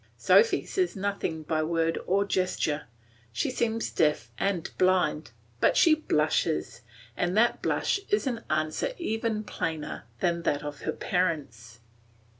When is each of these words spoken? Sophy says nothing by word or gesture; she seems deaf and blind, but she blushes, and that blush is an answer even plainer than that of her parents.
Sophy 0.17 0.65
says 0.65 0.95
nothing 0.95 1.43
by 1.43 1.61
word 1.61 1.99
or 2.07 2.25
gesture; 2.25 2.85
she 3.31 3.51
seems 3.51 3.91
deaf 3.91 4.31
and 4.39 4.71
blind, 4.79 5.29
but 5.59 5.77
she 5.77 5.93
blushes, 5.93 6.81
and 7.15 7.37
that 7.37 7.61
blush 7.61 7.99
is 8.09 8.25
an 8.25 8.43
answer 8.49 8.93
even 8.97 9.43
plainer 9.43 10.05
than 10.19 10.41
that 10.41 10.63
of 10.63 10.81
her 10.81 10.91
parents. 10.91 11.81